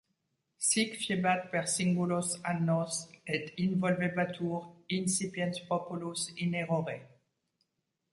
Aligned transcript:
Sic 0.67 0.93
fiebat 0.99 1.41
per 1.49 1.59
singulos 1.73 2.31
annos, 2.51 2.97
et 3.39 3.61
involvebatur 3.65 4.63
insipiens 5.01 5.61
populus 5.69 6.25
in 6.47 6.57
errore. 6.63 6.97